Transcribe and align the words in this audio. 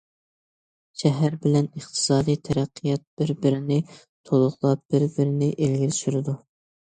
شەھەر 1.01 1.35
بىلەن 1.41 1.67
ئىقتىسادىي 1.79 2.39
تەرەققىيات 2.49 3.03
بىر- 3.21 3.33
بىرىنى 3.43 3.77
تولۇقلاپ، 4.31 4.83
بىر- 4.95 5.07
بىرىنى 5.19 5.51
ئىلگىرى 5.67 5.99
سۈرىدۇ. 5.99 6.35